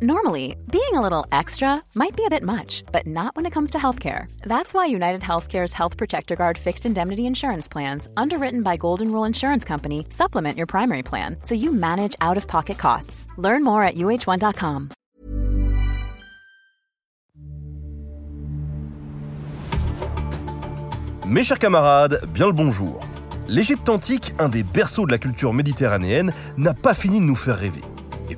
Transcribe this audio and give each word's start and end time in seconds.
Normally, 0.00 0.54
being 0.70 0.94
a 0.94 1.00
little 1.00 1.26
extra 1.32 1.82
might 1.96 2.14
be 2.14 2.24
a 2.24 2.30
bit 2.30 2.44
much, 2.44 2.84
but 2.92 3.04
not 3.04 3.34
when 3.34 3.46
it 3.46 3.52
comes 3.52 3.70
to 3.70 3.78
healthcare. 3.78 4.30
That's 4.42 4.72
why 4.72 4.86
United 4.86 5.22
Healthcare's 5.22 5.72
Health 5.72 5.96
Protector 5.96 6.36
Guard 6.36 6.56
fixed 6.56 6.86
indemnity 6.86 7.26
insurance 7.26 7.66
plans, 7.66 8.06
underwritten 8.16 8.62
by 8.62 8.76
Golden 8.76 9.10
Rule 9.10 9.24
Insurance 9.24 9.64
Company, 9.64 10.06
supplement 10.10 10.56
your 10.56 10.68
primary 10.68 11.02
plan 11.02 11.38
so 11.42 11.56
you 11.56 11.72
manage 11.72 12.14
out 12.20 12.36
of 12.36 12.46
pocket 12.46 12.78
costs. 12.78 13.26
Learn 13.38 13.64
more 13.64 13.82
at 13.82 13.96
uh1.com. 13.96 14.90
Mes 21.26 21.42
chers 21.42 21.58
camarades, 21.58 22.20
bien 22.32 22.46
le 22.46 22.52
bonjour. 22.52 23.00
L'Égypte 23.48 23.88
antique, 23.88 24.32
un 24.38 24.48
des 24.48 24.62
berceaux 24.62 25.06
de 25.06 25.10
la 25.10 25.18
culture 25.18 25.52
méditerranéenne, 25.52 26.32
n'a 26.56 26.72
pas 26.72 26.94
fini 26.94 27.18
de 27.18 27.24
nous 27.24 27.34
faire 27.34 27.58
rêver. 27.58 27.82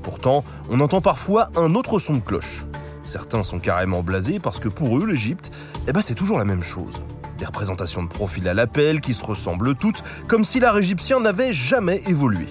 Pourtant, 0.02 0.44
on 0.68 0.80
entend 0.80 1.00
parfois 1.00 1.50
un 1.56 1.74
autre 1.74 1.98
son 1.98 2.14
de 2.14 2.20
cloche. 2.20 2.64
Certains 3.04 3.42
sont 3.42 3.58
carrément 3.58 4.02
blasés 4.02 4.38
parce 4.38 4.60
que 4.60 4.68
pour 4.68 4.98
eux, 4.98 5.06
l'Égypte, 5.06 5.50
eh 5.88 5.92
ben 5.92 6.00
c'est 6.00 6.14
toujours 6.14 6.38
la 6.38 6.44
même 6.44 6.62
chose. 6.62 7.00
Des 7.38 7.46
représentations 7.46 8.02
de 8.02 8.08
profil 8.08 8.46
à 8.48 8.54
l'appel 8.54 9.00
qui 9.00 9.14
se 9.14 9.24
ressemblent 9.24 9.74
toutes, 9.74 10.02
comme 10.28 10.44
si 10.44 10.60
l'art 10.60 10.76
égyptien 10.76 11.20
n'avait 11.20 11.54
jamais 11.54 12.02
évolué. 12.06 12.46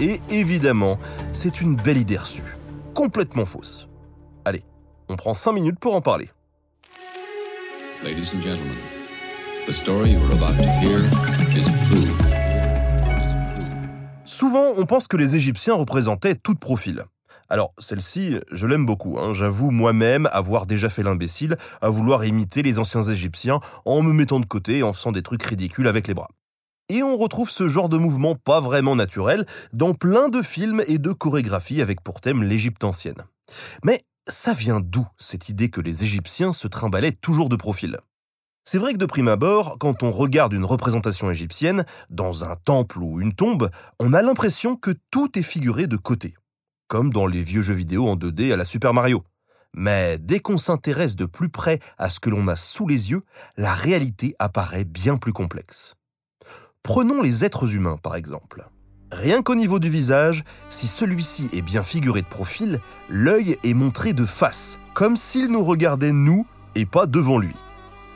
Et 0.00 0.20
évidemment, 0.30 0.98
c'est 1.32 1.60
une 1.60 1.76
belle 1.76 1.96
idée 1.96 2.18
reçue. 2.18 2.56
Complètement 2.92 3.46
fausse. 3.46 3.88
Allez, 4.44 4.62
on 5.08 5.16
prend 5.16 5.32
5 5.32 5.52
minutes 5.52 5.78
pour 5.78 5.94
en 5.94 6.02
parler. 6.02 6.28
Souvent, 14.36 14.72
on 14.76 14.84
pense 14.84 15.06
que 15.06 15.16
les 15.16 15.36
Égyptiens 15.36 15.74
représentaient 15.74 16.34
tout 16.34 16.54
de 16.54 16.58
profil. 16.58 17.04
Alors, 17.48 17.72
celle-ci, 17.78 18.40
je 18.50 18.66
l'aime 18.66 18.84
beaucoup. 18.84 19.16
hein. 19.20 19.32
J'avoue 19.32 19.70
moi-même 19.70 20.28
avoir 20.32 20.66
déjà 20.66 20.90
fait 20.90 21.04
l'imbécile 21.04 21.56
à 21.80 21.88
vouloir 21.88 22.24
imiter 22.24 22.62
les 22.62 22.80
anciens 22.80 23.02
Égyptiens 23.02 23.60
en 23.84 24.02
me 24.02 24.12
mettant 24.12 24.40
de 24.40 24.46
côté 24.46 24.78
et 24.78 24.82
en 24.82 24.92
faisant 24.92 25.12
des 25.12 25.22
trucs 25.22 25.44
ridicules 25.44 25.86
avec 25.86 26.08
les 26.08 26.14
bras. 26.14 26.26
Et 26.88 27.04
on 27.04 27.16
retrouve 27.16 27.48
ce 27.48 27.68
genre 27.68 27.88
de 27.88 27.96
mouvement 27.96 28.34
pas 28.34 28.60
vraiment 28.60 28.96
naturel 28.96 29.46
dans 29.72 29.94
plein 29.94 30.28
de 30.28 30.42
films 30.42 30.82
et 30.88 30.98
de 30.98 31.12
chorégraphies 31.12 31.80
avec 31.80 32.00
pour 32.00 32.20
thème 32.20 32.42
l'Égypte 32.42 32.82
ancienne. 32.82 33.22
Mais 33.84 34.02
ça 34.26 34.52
vient 34.52 34.80
d'où 34.80 35.06
cette 35.16 35.48
idée 35.48 35.70
que 35.70 35.80
les 35.80 36.02
Égyptiens 36.02 36.50
se 36.50 36.66
trimballaient 36.66 37.12
toujours 37.12 37.48
de 37.48 37.54
profil? 37.54 37.98
C'est 38.64 38.78
vrai 38.78 38.94
que 38.94 38.98
de 38.98 39.04
prime 39.04 39.28
abord, 39.28 39.76
quand 39.78 40.02
on 40.02 40.10
regarde 40.10 40.54
une 40.54 40.64
représentation 40.64 41.30
égyptienne, 41.30 41.84
dans 42.08 42.44
un 42.44 42.56
temple 42.56 42.98
ou 43.02 43.20
une 43.20 43.34
tombe, 43.34 43.70
on 44.00 44.14
a 44.14 44.22
l'impression 44.22 44.74
que 44.74 44.92
tout 45.10 45.38
est 45.38 45.42
figuré 45.42 45.86
de 45.86 45.98
côté, 45.98 46.34
comme 46.88 47.12
dans 47.12 47.26
les 47.26 47.42
vieux 47.42 47.60
jeux 47.60 47.74
vidéo 47.74 48.08
en 48.08 48.16
2D 48.16 48.52
à 48.54 48.56
la 48.56 48.64
Super 48.64 48.94
Mario. 48.94 49.22
Mais 49.74 50.16
dès 50.18 50.40
qu'on 50.40 50.56
s'intéresse 50.56 51.14
de 51.14 51.26
plus 51.26 51.50
près 51.50 51.78
à 51.98 52.08
ce 52.08 52.20
que 52.20 52.30
l'on 52.30 52.48
a 52.48 52.56
sous 52.56 52.86
les 52.86 53.10
yeux, 53.10 53.22
la 53.58 53.74
réalité 53.74 54.34
apparaît 54.38 54.84
bien 54.84 55.18
plus 55.18 55.34
complexe. 55.34 55.94
Prenons 56.82 57.20
les 57.20 57.44
êtres 57.44 57.74
humains 57.74 57.98
par 58.02 58.14
exemple. 58.14 58.66
Rien 59.12 59.42
qu'au 59.42 59.56
niveau 59.56 59.78
du 59.78 59.90
visage, 59.90 60.42
si 60.70 60.86
celui-ci 60.86 61.50
est 61.52 61.62
bien 61.62 61.82
figuré 61.82 62.22
de 62.22 62.26
profil, 62.26 62.80
l'œil 63.10 63.58
est 63.62 63.74
montré 63.74 64.14
de 64.14 64.24
face, 64.24 64.78
comme 64.94 65.16
s'il 65.18 65.48
nous 65.48 65.64
regardait 65.64 66.12
nous 66.12 66.46
et 66.74 66.86
pas 66.86 67.06
devant 67.06 67.38
lui. 67.38 67.54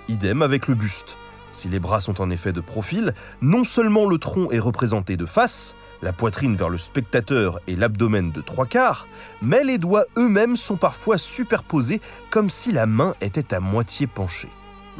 Idem 0.08 0.40
avec 0.40 0.68
le 0.68 0.74
buste. 0.74 1.18
Si 1.52 1.68
les 1.68 1.80
bras 1.80 2.00
sont 2.00 2.20
en 2.22 2.30
effet 2.30 2.52
de 2.52 2.60
profil, 2.60 3.14
non 3.42 3.64
seulement 3.64 4.08
le 4.08 4.16
tronc 4.16 4.50
est 4.50 4.58
représenté 4.58 5.18
de 5.18 5.26
face, 5.26 5.74
la 6.02 6.14
poitrine 6.14 6.56
vers 6.56 6.70
le 6.70 6.78
spectateur 6.78 7.60
et 7.66 7.76
l'abdomen 7.76 8.30
de 8.30 8.40
trois 8.40 8.64
quarts, 8.64 9.06
mais 9.42 9.64
les 9.64 9.76
doigts 9.76 10.04
eux-mêmes 10.16 10.56
sont 10.56 10.76
parfois 10.76 11.18
superposés 11.18 12.00
comme 12.30 12.48
si 12.48 12.72
la 12.72 12.86
main 12.86 13.14
était 13.20 13.52
à 13.52 13.60
moitié 13.60 14.06
penchée. 14.06 14.48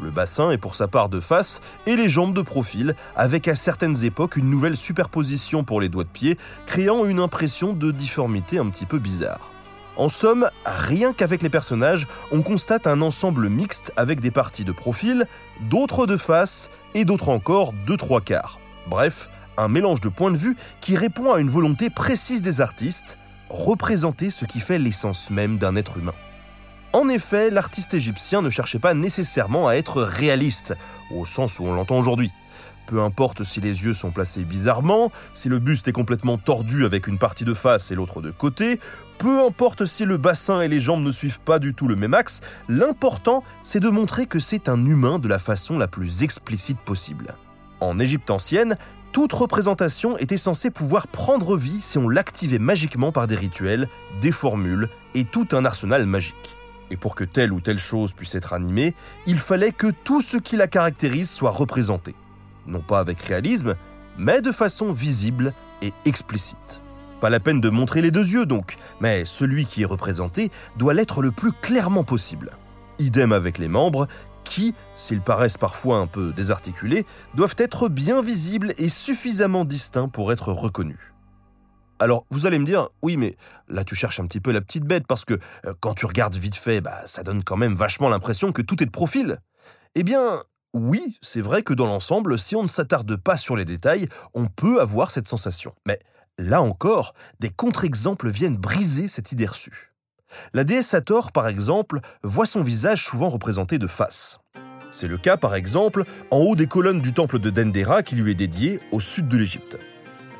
Le 0.01 0.11
bassin 0.11 0.51
est 0.51 0.57
pour 0.57 0.75
sa 0.75 0.87
part 0.87 1.09
de 1.09 1.19
face 1.19 1.59
et 1.87 1.95
les 1.95 2.07
jambes 2.07 2.35
de 2.35 2.41
profil, 2.41 2.95
avec 3.15 3.47
à 3.47 3.55
certaines 3.55 4.03
époques 4.03 4.37
une 4.37 4.49
nouvelle 4.49 4.77
superposition 4.77 5.63
pour 5.63 5.81
les 5.81 5.89
doigts 5.89 6.03
de 6.03 6.09
pied, 6.09 6.37
créant 6.67 7.05
une 7.05 7.19
impression 7.19 7.73
de 7.73 7.91
difformité 7.91 8.59
un 8.59 8.69
petit 8.69 8.85
peu 8.85 8.99
bizarre. 8.99 9.51
En 9.99 10.07
somme, 10.07 10.49
rien 10.65 11.11
qu'avec 11.11 11.41
les 11.41 11.49
personnages, 11.49 12.07
on 12.31 12.41
constate 12.41 12.87
un 12.87 13.01
ensemble 13.01 13.49
mixte 13.49 13.91
avec 13.97 14.21
des 14.21 14.31
parties 14.31 14.63
de 14.63 14.71
profil, 14.71 15.27
d'autres 15.59 16.07
de 16.07 16.15
face 16.15 16.69
et 16.93 17.03
d'autres 17.03 17.27
encore 17.27 17.73
de 17.85 17.97
trois 17.97 18.21
quarts. 18.21 18.61
Bref, 18.87 19.29
un 19.57 19.67
mélange 19.67 19.99
de 19.99 20.07
points 20.07 20.31
de 20.31 20.37
vue 20.37 20.55
qui 20.79 20.95
répond 20.95 21.33
à 21.33 21.41
une 21.41 21.49
volonté 21.49 21.89
précise 21.89 22.41
des 22.41 22.61
artistes, 22.61 23.17
représenter 23.49 24.29
ce 24.29 24.45
qui 24.45 24.61
fait 24.61 24.79
l'essence 24.79 25.31
même 25.31 25.57
d'un 25.57 25.75
être 25.75 25.97
humain. 25.97 26.13
En 26.93 27.09
effet, 27.09 27.49
l'artiste 27.49 27.93
égyptien 27.93 28.41
ne 28.41 28.49
cherchait 28.49 28.79
pas 28.79 28.93
nécessairement 28.93 29.67
à 29.67 29.73
être 29.73 30.01
réaliste, 30.01 30.75
au 31.13 31.25
sens 31.25 31.59
où 31.59 31.65
on 31.65 31.73
l'entend 31.73 31.97
aujourd'hui. 31.97 32.31
Peu 32.89 33.03
importe 33.03 33.43
si 33.43 33.61
les 33.61 33.83
yeux 33.85 33.93
sont 33.93 34.09
placés 34.09 34.43
bizarrement, 34.43 35.11
si 35.31 35.47
le 35.47 35.59
buste 35.59 35.87
est 35.87 35.91
complètement 35.91 36.39
tordu 36.39 36.85
avec 36.85 37.05
une 37.05 37.19
partie 37.19 37.45
de 37.45 37.53
face 37.53 37.91
et 37.91 37.95
l'autre 37.95 38.19
de 38.19 38.31
côté, 38.31 38.79
peu 39.19 39.45
importe 39.45 39.85
si 39.85 40.05
le 40.05 40.17
bassin 40.17 40.61
et 40.61 40.67
les 40.67 40.79
jambes 40.79 41.03
ne 41.03 41.11
suivent 41.11 41.39
pas 41.39 41.59
du 41.59 41.75
tout 41.75 41.87
le 41.87 41.95
même 41.95 42.15
axe, 42.15 42.41
l'important 42.67 43.43
c'est 43.61 43.79
de 43.79 43.89
montrer 43.89 44.25
que 44.25 44.39
c'est 44.39 44.69
un 44.69 44.83
humain 44.87 45.19
de 45.19 45.27
la 45.27 45.37
façon 45.37 45.77
la 45.77 45.87
plus 45.87 46.23
explicite 46.23 46.79
possible. 46.79 47.35
En 47.79 47.99
Égypte 47.99 48.31
ancienne, 48.31 48.75
toute 49.11 49.33
représentation 49.33 50.17
était 50.17 50.37
censée 50.37 50.71
pouvoir 50.71 51.07
prendre 51.07 51.55
vie 51.55 51.81
si 51.81 51.99
on 51.99 52.09
l'activait 52.09 52.57
magiquement 52.57 53.11
par 53.11 53.27
des 53.27 53.35
rituels, 53.35 53.87
des 54.19 54.31
formules 54.31 54.89
et 55.13 55.25
tout 55.25 55.47
un 55.51 55.63
arsenal 55.63 56.07
magique. 56.07 56.55
Et 56.89 56.97
pour 56.97 57.13
que 57.13 57.23
telle 57.23 57.53
ou 57.53 57.61
telle 57.61 57.77
chose 57.77 58.13
puisse 58.13 58.33
être 58.33 58.53
animée, 58.53 58.95
il 59.27 59.37
fallait 59.37 59.73
que 59.73 59.91
tout 60.03 60.23
ce 60.23 60.37
qui 60.37 60.57
la 60.57 60.67
caractérise 60.67 61.29
soit 61.29 61.51
représenté 61.51 62.15
non 62.69 62.79
pas 62.79 62.99
avec 62.99 63.19
réalisme, 63.19 63.75
mais 64.17 64.41
de 64.41 64.51
façon 64.51 64.91
visible 64.91 65.53
et 65.81 65.93
explicite. 66.05 66.81
Pas 67.19 67.29
la 67.29 67.39
peine 67.39 67.59
de 67.59 67.69
montrer 67.69 68.01
les 68.01 68.11
deux 68.11 68.27
yeux 68.27 68.45
donc, 68.45 68.77
mais 69.01 69.25
celui 69.25 69.65
qui 69.65 69.81
est 69.81 69.85
représenté 69.85 70.51
doit 70.77 70.93
l'être 70.93 71.21
le 71.21 71.31
plus 71.31 71.51
clairement 71.51 72.03
possible. 72.03 72.51
Idem 72.97 73.33
avec 73.33 73.57
les 73.57 73.67
membres, 73.67 74.07
qui, 74.43 74.73
s'ils 74.95 75.21
paraissent 75.21 75.57
parfois 75.57 75.97
un 75.97 76.07
peu 76.07 76.31
désarticulés, 76.31 77.05
doivent 77.35 77.55
être 77.57 77.89
bien 77.89 78.21
visibles 78.21 78.73
et 78.77 78.89
suffisamment 78.89 79.65
distincts 79.65 80.07
pour 80.07 80.31
être 80.31 80.51
reconnus. 80.53 80.97
Alors, 81.99 82.25
vous 82.31 82.45
allez 82.45 82.59
me 82.59 82.65
dire, 82.65 82.87
oui, 83.01 83.17
mais 83.17 83.35
là 83.67 83.83
tu 83.83 83.93
cherches 83.93 84.21
un 84.21 84.25
petit 84.25 84.39
peu 84.39 84.51
la 84.51 84.61
petite 84.61 84.85
bête 84.85 85.05
parce 85.05 85.25
que 85.25 85.37
euh, 85.65 85.73
quand 85.81 85.93
tu 85.93 86.05
regardes 86.05 86.35
vite 86.35 86.55
fait, 86.55 86.79
bah, 86.79 87.01
ça 87.05 87.23
donne 87.23 87.43
quand 87.43 87.57
même 87.57 87.75
vachement 87.75 88.07
l'impression 88.07 88.53
que 88.53 88.61
tout 88.61 88.81
est 88.81 88.85
de 88.85 88.91
profil. 88.91 89.39
Eh 89.95 90.03
bien, 90.03 90.41
oui, 90.73 91.17
c'est 91.21 91.41
vrai 91.41 91.63
que 91.63 91.73
dans 91.73 91.87
l'ensemble, 91.87 92.37
si 92.37 92.55
on 92.55 92.63
ne 92.63 92.67
s'attarde 92.67 93.15
pas 93.15 93.37
sur 93.37 93.55
les 93.55 93.65
détails, 93.65 94.07
on 94.33 94.47
peut 94.47 94.81
avoir 94.81 95.09
cette 95.09 95.27
sensation. 95.27 95.73
Mais 95.87 95.99
là 96.37 96.61
encore, 96.61 97.15
des 97.39 97.49
contre-exemples 97.49 98.29
viennent 98.29 98.57
briser 98.57 99.07
cette 99.07 99.31
idée 99.31 99.47
reçue. 99.47 99.93
La 100.53 100.63
déesse 100.63 100.93
Hathor, 100.93 101.31
par 101.31 101.47
exemple, 101.47 102.01
voit 102.23 102.45
son 102.45 102.61
visage 102.61 103.03
souvent 103.03 103.29
représenté 103.29 103.79
de 103.79 103.87
face. 103.87 104.39
C'est 104.91 105.07
le 105.07 105.17
cas, 105.17 105.37
par 105.37 105.55
exemple, 105.55 106.03
en 106.29 106.37
haut 106.37 106.55
des 106.55 106.67
colonnes 106.67 107.01
du 107.01 107.13
temple 107.13 107.39
de 107.39 107.49
Dendera 107.49 108.03
qui 108.03 108.15
lui 108.15 108.31
est 108.31 108.35
dédié 108.35 108.79
au 108.91 108.99
sud 108.99 109.27
de 109.27 109.37
l'Égypte. 109.37 109.77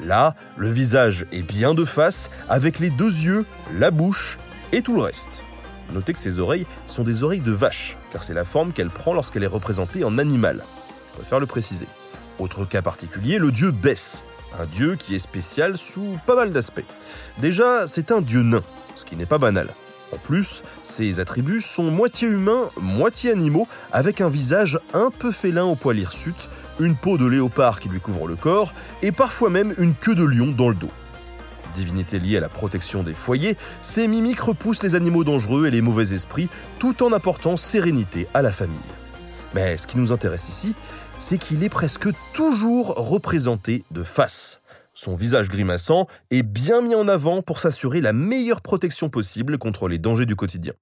Là, 0.01 0.35
le 0.57 0.69
visage 0.69 1.25
est 1.31 1.43
bien 1.43 1.73
de 1.73 1.85
face, 1.85 2.29
avec 2.47 2.79
les 2.79 2.89
deux 2.89 3.11
yeux, 3.11 3.45
la 3.73 3.91
bouche 3.91 4.39
et 4.71 4.81
tout 4.81 4.95
le 4.95 5.01
reste. 5.01 5.43
Notez 5.93 6.13
que 6.13 6.19
ses 6.19 6.39
oreilles 6.39 6.65
sont 6.85 7.03
des 7.03 7.23
oreilles 7.23 7.41
de 7.41 7.51
vache, 7.51 7.97
car 8.11 8.23
c'est 8.23 8.33
la 8.33 8.45
forme 8.45 8.71
qu'elle 8.73 8.89
prend 8.89 9.13
lorsqu'elle 9.13 9.43
est 9.43 9.47
représentée 9.47 10.03
en 10.03 10.17
animal. 10.17 10.63
Préfère 11.15 11.39
le 11.39 11.45
préciser. 11.45 11.87
Autre 12.37 12.65
cas 12.65 12.81
particulier, 12.81 13.37
le 13.37 13.51
dieu 13.51 13.71
Bess, 13.71 14.23
un 14.59 14.65
dieu 14.65 14.95
qui 14.95 15.15
est 15.15 15.19
spécial 15.19 15.77
sous 15.77 16.17
pas 16.25 16.35
mal 16.35 16.51
d'aspects. 16.51 16.85
Déjà, 17.39 17.87
c'est 17.87 18.11
un 18.11 18.21
dieu 18.21 18.43
nain, 18.43 18.63
ce 18.95 19.05
qui 19.05 19.15
n'est 19.15 19.25
pas 19.25 19.37
banal. 19.37 19.73
En 20.11 20.17
plus, 20.17 20.63
ses 20.81 21.19
attributs 21.19 21.61
sont 21.61 21.91
moitié 21.91 22.27
humains, 22.27 22.69
moitié 22.79 23.31
animaux, 23.31 23.67
avec 23.91 24.21
un 24.21 24.29
visage 24.29 24.79
un 24.93 25.11
peu 25.11 25.31
félin 25.31 25.65
au 25.65 25.75
poil 25.75 25.99
hirsute, 25.99 26.49
une 26.79 26.95
peau 26.95 27.17
de 27.17 27.25
léopard 27.25 27.79
qui 27.79 27.89
lui 27.89 27.99
couvre 27.99 28.27
le 28.27 28.35
corps, 28.35 28.73
et 29.01 29.11
parfois 29.11 29.49
même 29.49 29.73
une 29.77 29.93
queue 29.93 30.15
de 30.15 30.23
lion 30.23 30.47
dans 30.47 30.69
le 30.69 30.75
dos. 30.75 30.89
Divinité 31.73 32.19
liée 32.19 32.37
à 32.37 32.41
la 32.41 32.49
protection 32.49 33.03
des 33.03 33.13
foyers, 33.13 33.57
ces 33.81 34.07
mimiques 34.07 34.39
repoussent 34.39 34.83
les 34.83 34.95
animaux 34.95 35.23
dangereux 35.23 35.67
et 35.67 35.71
les 35.71 35.81
mauvais 35.81 36.13
esprits 36.13 36.49
tout 36.79 37.03
en 37.03 37.11
apportant 37.11 37.57
sérénité 37.57 38.27
à 38.33 38.41
la 38.41 38.51
famille. 38.51 38.77
Mais 39.53 39.77
ce 39.77 39.87
qui 39.87 39.97
nous 39.97 40.11
intéresse 40.11 40.49
ici, 40.49 40.75
c'est 41.17 41.37
qu'il 41.37 41.63
est 41.63 41.69
presque 41.69 42.09
toujours 42.33 42.95
représenté 42.95 43.83
de 43.91 44.03
face. 44.03 44.61
Son 44.93 45.15
visage 45.15 45.49
grimaçant 45.49 46.07
est 46.31 46.43
bien 46.43 46.81
mis 46.81 46.95
en 46.95 47.07
avant 47.07 47.41
pour 47.41 47.59
s'assurer 47.59 48.01
la 48.01 48.13
meilleure 48.13 48.61
protection 48.61 49.09
possible 49.09 49.57
contre 49.57 49.87
les 49.87 49.97
dangers 49.97 50.25
du 50.25 50.35
quotidien. 50.35 50.73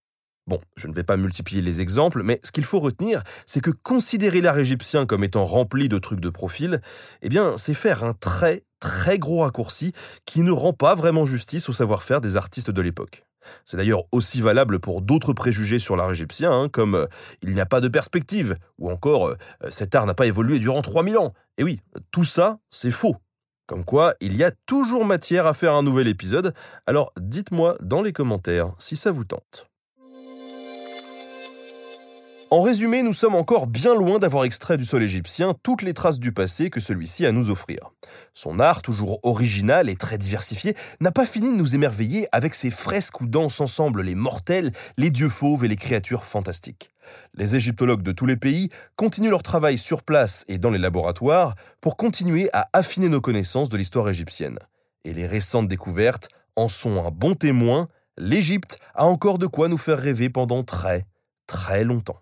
Bon, 0.48 0.62
je 0.78 0.88
ne 0.88 0.94
vais 0.94 1.04
pas 1.04 1.18
multiplier 1.18 1.62
les 1.62 1.82
exemples, 1.82 2.24
mais 2.24 2.40
ce 2.42 2.54
qu'il 2.54 2.64
faut 2.64 2.80
retenir, 2.80 3.22
c'est 3.46 3.60
que 3.60 3.70
considérer 3.70 4.40
l'art 4.40 4.58
égyptien 4.58 5.06
comme 5.06 5.26
étant 5.26 5.44
rempli 5.44 5.90
de 5.90 5.98
trucs 5.98 6.22
de 6.22 6.30
profil, 6.30 6.82
eh 7.22 7.28
bien, 7.28 7.58
c'est 7.58 7.74
faire 7.74 8.06
un 8.06 8.14
très 8.14 8.64
très 8.80 9.20
gros 9.20 9.42
raccourci 9.42 9.92
qui 10.26 10.44
ne 10.44 10.52
rend 10.52 10.72
pas 10.72 10.96
vraiment 10.96 11.26
justice 11.26 11.68
au 11.68 11.74
savoir-faire 11.74 12.22
des 12.22 12.38
artistes 12.38 12.72
de 12.72 12.82
l'époque. 12.82 13.26
C'est 13.66 13.76
d'ailleurs 13.76 14.04
aussi 14.14 14.42
valable 14.42 14.80
pour 14.80 15.02
d'autres 15.02 15.34
préjugés 15.34 15.80
sur 15.80 15.98
l'art 15.98 16.12
égyptien, 16.12 16.52
hein, 16.52 16.70
comme 16.70 16.96
euh, 16.96 17.08
il 17.42 17.54
n'y 17.54 17.62
a 17.62 17.66
pas 17.66 17.82
de 17.82 17.88
perspective, 17.90 18.58
ou 18.78 18.90
encore 18.90 19.28
euh, 19.28 19.36
cet 19.70 19.96
art 19.96 20.06
n'a 20.06 20.14
pas 20.14 20.28
évolué 20.28 20.60
durant 20.60 20.82
3000 20.82 21.18
ans. 21.18 21.34
Et 21.58 21.64
oui, 21.64 21.82
tout 22.12 22.26
ça, 22.26 22.60
c'est 22.70 22.92
faux. 22.92 23.18
Comme 23.66 23.84
quoi, 23.84 24.14
il 24.22 24.38
y 24.38 24.46
a 24.46 24.52
toujours 24.66 25.04
matière 25.04 25.46
à 25.46 25.54
faire 25.54 25.74
un 25.74 25.84
nouvel 25.84 26.08
épisode, 26.08 26.54
alors 26.86 27.12
dites-moi 27.20 27.78
dans 27.82 28.02
les 28.02 28.14
commentaires 28.14 28.74
si 28.78 28.96
ça 28.96 29.12
vous 29.12 29.26
tente. 29.26 29.70
En 32.50 32.62
résumé, 32.62 33.04
nous 33.04 33.12
sommes 33.12 33.36
encore 33.36 33.68
bien 33.68 33.94
loin 33.94 34.20
d'avoir 34.20 34.46
extrait 34.46 34.78
du 34.78 34.86
sol 34.86 35.04
égyptien 35.04 35.54
toutes 35.64 35.82
les 35.82 35.94
traces 35.94 36.18
du 36.18 36.32
passé 36.32 36.70
que 36.70 36.80
celui-ci 36.80 37.26
a 37.26 37.30
à 37.30 37.32
nous 37.34 37.50
offrir. 37.50 37.92
Son 38.34 38.62
art, 38.62 38.82
toujours 38.82 39.20
original 39.24 39.90
et 39.90 39.98
très 39.98 40.18
diversifié, 40.18 40.74
n'a 41.02 41.12
pas 41.12 41.26
fini 41.26 41.52
de 41.52 41.58
nous 41.58 41.76
émerveiller 41.76 42.26
avec 42.32 42.54
ses 42.54 42.72
fresques 42.72 43.20
où 43.20 43.28
dansent 43.28 43.60
ensemble 43.60 44.02
les 44.02 44.16
mortels, 44.16 44.72
les 44.96 45.12
dieux 45.12 45.28
fauves 45.28 45.66
et 45.66 45.68
les 45.68 45.76
créatures 45.76 46.24
fantastiques. 46.24 46.94
Les 47.34 47.58
égyptologues 47.58 48.02
de 48.02 48.14
tous 48.14 48.26
les 48.26 48.38
pays 48.38 48.70
continuent 48.96 49.30
leur 49.30 49.44
travail 49.44 49.78
sur 49.78 50.04
place 50.04 50.46
et 50.48 50.58
dans 50.58 50.72
les 50.72 50.80
laboratoires 50.80 51.54
pour 51.82 51.98
continuer 51.98 52.50
à 52.54 52.70
affiner 52.72 53.10
nos 53.10 53.20
connaissances 53.20 53.68
de 53.68 53.76
l'histoire 53.76 54.08
égyptienne. 54.08 54.60
Et 55.04 55.14
les 55.14 55.28
récentes 55.28 55.68
découvertes 55.68 56.30
en 56.56 56.70
sont 56.70 57.06
un 57.06 57.12
bon 57.12 57.36
témoin, 57.36 57.90
l'Égypte 58.18 58.80
a 58.96 59.06
encore 59.06 59.38
de 59.38 59.48
quoi 59.48 59.68
nous 59.68 59.78
faire 59.78 60.00
rêver 60.00 60.30
pendant 60.30 60.64
très, 60.64 61.04
très 61.46 61.84
longtemps. 61.84 62.22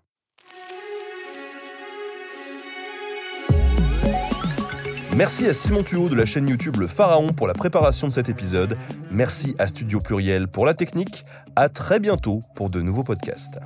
Merci 5.16 5.46
à 5.46 5.54
Simon 5.54 5.82
Thuot 5.82 6.10
de 6.10 6.14
la 6.14 6.26
chaîne 6.26 6.46
YouTube 6.46 6.76
Le 6.76 6.86
Pharaon 6.86 7.28
pour 7.28 7.46
la 7.46 7.54
préparation 7.54 8.06
de 8.06 8.12
cet 8.12 8.28
épisode. 8.28 8.76
Merci 9.10 9.56
à 9.58 9.66
Studio 9.66 9.98
Pluriel 9.98 10.46
pour 10.46 10.66
la 10.66 10.74
technique. 10.74 11.24
À 11.56 11.70
très 11.70 12.00
bientôt 12.00 12.40
pour 12.54 12.68
de 12.68 12.82
nouveaux 12.82 13.02
podcasts. 13.02 13.58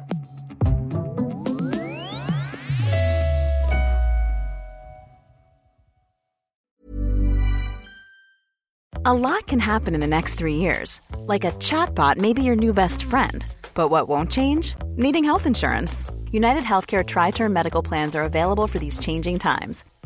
A 9.05 9.13
lot 9.13 9.45
can 9.49 9.59
happen 9.59 9.97
in 9.97 10.01
the 10.01 10.07
next 10.07 10.37
three 10.37 10.55
years. 10.55 11.01
Like 11.27 11.45
a 11.45 11.51
chatbot 11.59 12.17
may 12.17 12.33
be 12.33 12.45
your 12.45 12.55
new 12.55 12.73
best 12.73 13.03
friend. 13.03 13.45
But 13.75 13.91
what 13.91 14.09
won't 14.09 14.31
change? 14.31 14.77
Needing 14.97 15.25
health 15.25 15.47
insurance. 15.47 16.05
United 16.31 16.63
Healthcare 16.63 17.05
Tri 17.05 17.33
Term 17.33 17.53
Medical 17.53 17.83
Plans 17.83 18.15
are 18.15 18.23
available 18.23 18.69
for 18.69 18.79
these 18.79 19.01
changing 19.01 19.41
times 19.41 19.83